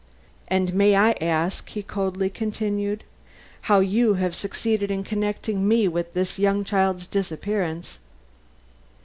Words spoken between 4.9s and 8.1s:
connecting me with this young child's disappearance?"